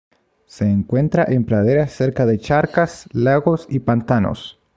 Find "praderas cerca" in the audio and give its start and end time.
1.45-2.25